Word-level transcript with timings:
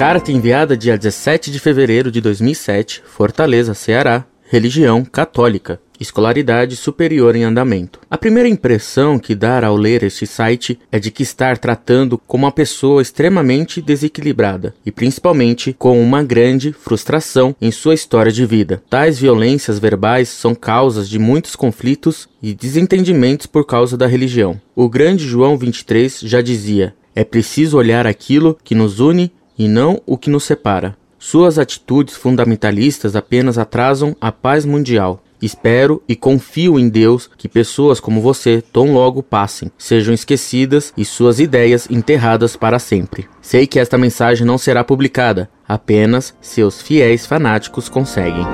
Carta 0.00 0.32
enviada 0.32 0.78
dia 0.78 0.96
17 0.96 1.50
de 1.50 1.58
fevereiro 1.58 2.10
de 2.10 2.22
2007, 2.22 3.02
Fortaleza, 3.04 3.74
Ceará. 3.74 4.24
Religião 4.48 5.04
católica. 5.04 5.78
Escolaridade 6.00 6.74
superior 6.74 7.36
em 7.36 7.44
andamento. 7.44 8.00
A 8.10 8.16
primeira 8.16 8.48
impressão 8.48 9.18
que 9.18 9.34
dá 9.34 9.62
ao 9.66 9.76
ler 9.76 10.02
este 10.02 10.26
site 10.26 10.80
é 10.90 10.98
de 10.98 11.10
que 11.10 11.22
está 11.22 11.54
tratando 11.54 12.16
com 12.16 12.38
uma 12.38 12.50
pessoa 12.50 13.02
extremamente 13.02 13.82
desequilibrada 13.82 14.74
e 14.86 14.90
principalmente 14.90 15.76
com 15.78 16.02
uma 16.02 16.24
grande 16.24 16.72
frustração 16.72 17.54
em 17.60 17.70
sua 17.70 17.92
história 17.92 18.32
de 18.32 18.46
vida. 18.46 18.82
Tais 18.88 19.18
violências 19.18 19.78
verbais 19.78 20.30
são 20.30 20.54
causas 20.54 21.10
de 21.10 21.18
muitos 21.18 21.54
conflitos 21.54 22.26
e 22.42 22.54
desentendimentos 22.54 23.46
por 23.46 23.66
causa 23.66 23.98
da 23.98 24.06
religião. 24.06 24.58
O 24.74 24.88
grande 24.88 25.28
João 25.28 25.58
23 25.58 26.20
já 26.20 26.40
dizia: 26.40 26.94
é 27.14 27.22
preciso 27.22 27.76
olhar 27.76 28.06
aquilo 28.06 28.56
que 28.64 28.74
nos 28.74 28.98
une 28.98 29.30
e 29.60 29.68
não 29.68 30.00
o 30.06 30.16
que 30.16 30.30
nos 30.30 30.44
separa. 30.44 30.96
Suas 31.18 31.58
atitudes 31.58 32.16
fundamentalistas 32.16 33.14
apenas 33.14 33.58
atrasam 33.58 34.16
a 34.18 34.32
paz 34.32 34.64
mundial. 34.64 35.22
Espero 35.42 36.02
e 36.08 36.16
confio 36.16 36.78
em 36.78 36.88
Deus 36.88 37.28
que 37.36 37.46
pessoas 37.46 38.00
como 38.00 38.22
você 38.22 38.62
tão 38.72 38.94
logo 38.94 39.22
passem, 39.22 39.70
sejam 39.76 40.14
esquecidas 40.14 40.94
e 40.96 41.04
suas 41.04 41.38
ideias 41.40 41.86
enterradas 41.90 42.56
para 42.56 42.78
sempre. 42.78 43.28
Sei 43.42 43.66
que 43.66 43.78
esta 43.78 43.98
mensagem 43.98 44.46
não 44.46 44.56
será 44.56 44.82
publicada, 44.82 45.50
apenas 45.68 46.34
seus 46.40 46.80
fiéis 46.80 47.26
fanáticos 47.26 47.86
conseguem. 47.86 48.46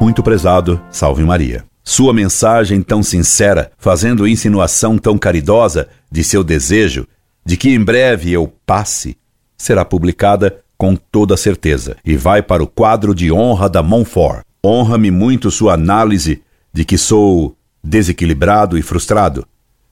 Muito 0.00 0.22
prezado, 0.22 0.80
salve 0.88 1.24
Maria. 1.24 1.64
Sua 1.88 2.12
mensagem 2.12 2.82
tão 2.82 3.02
sincera, 3.02 3.72
fazendo 3.78 4.28
insinuação 4.28 4.98
tão 4.98 5.16
caridosa 5.16 5.88
de 6.12 6.22
seu 6.22 6.44
desejo 6.44 7.08
de 7.46 7.56
que 7.56 7.70
em 7.70 7.82
breve 7.82 8.30
eu 8.30 8.52
passe, 8.66 9.16
será 9.56 9.86
publicada 9.86 10.60
com 10.76 10.94
toda 10.94 11.34
certeza 11.34 11.96
e 12.04 12.14
vai 12.14 12.42
para 12.42 12.62
o 12.62 12.66
quadro 12.66 13.14
de 13.14 13.32
honra 13.32 13.70
da 13.70 13.82
Montfort. 13.82 14.42
Honra-me 14.62 15.10
muito 15.10 15.50
sua 15.50 15.72
análise 15.72 16.42
de 16.74 16.84
que 16.84 16.98
sou 16.98 17.56
desequilibrado 17.82 18.76
e 18.76 18.82
frustrado. 18.82 19.46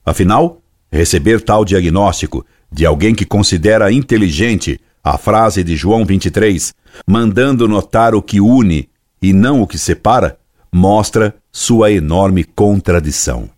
Afinal, 0.05 0.61
receber 0.91 1.41
tal 1.41 1.65
diagnóstico 1.65 2.45
de 2.71 2.85
alguém 2.85 3.15
que 3.15 3.25
considera 3.25 3.91
inteligente 3.91 4.79
a 5.03 5.17
frase 5.17 5.63
de 5.63 5.75
João 5.75 6.05
23, 6.05 6.75
mandando 7.07 7.67
notar 7.67 8.13
o 8.13 8.21
que 8.21 8.39
une 8.39 8.87
e 9.19 9.33
não 9.33 9.63
o 9.63 9.67
que 9.67 9.79
separa, 9.79 10.37
mostra 10.71 11.33
sua 11.59 11.91
enorme 11.91 12.43
contradição. 12.43 13.49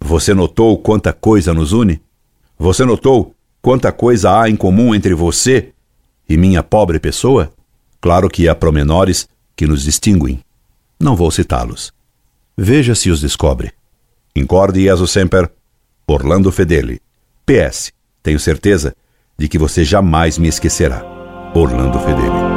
Você 0.00 0.32
notou 0.32 0.78
quanta 0.78 1.12
coisa 1.12 1.52
nos 1.52 1.72
une? 1.72 2.00
Você 2.58 2.82
notou 2.82 3.34
quanta 3.60 3.92
coisa 3.92 4.40
há 4.40 4.48
em 4.48 4.56
comum 4.56 4.94
entre 4.94 5.12
você 5.12 5.68
e 6.26 6.38
minha 6.38 6.62
pobre 6.62 6.98
pessoa? 6.98 7.52
Claro 8.00 8.30
que 8.30 8.48
há 8.48 8.54
promenores 8.54 9.28
que 9.54 9.66
nos 9.66 9.82
distinguem. 9.82 10.40
Não 10.98 11.14
vou 11.14 11.30
citá-los. 11.30 11.92
Veja 12.56 12.94
se 12.94 13.10
os 13.10 13.20
descobre. 13.20 13.70
Incorde 14.34 14.84
Jesus 14.84 15.10
Semper, 15.10 15.50
Orlando 16.06 16.50
Fedeli. 16.50 17.02
PS. 17.44 17.92
Tenho 18.22 18.40
certeza 18.40 18.96
de 19.36 19.46
que 19.46 19.58
você 19.58 19.84
jamais 19.84 20.38
me 20.38 20.48
esquecerá. 20.48 21.04
Orlando 21.54 21.98
Fedeli. 21.98 22.51